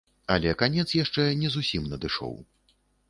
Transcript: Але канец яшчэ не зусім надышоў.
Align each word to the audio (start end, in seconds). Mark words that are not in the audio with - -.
Але 0.35 0.53
канец 0.61 0.85
яшчэ 1.03 1.25
не 1.41 1.51
зусім 1.57 1.85
надышоў. 1.93 2.33